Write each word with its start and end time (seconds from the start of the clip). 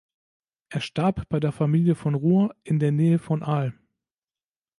Er 0.69 0.81
starb 0.81 1.29
bei 1.29 1.39
der 1.39 1.51
Familie 1.51 1.93
von 1.93 2.15
Roure 2.15 2.55
in 2.63 2.79
der 2.79 2.91
Nähe 2.91 3.19
von 3.19 3.43
Arles. 3.43 3.73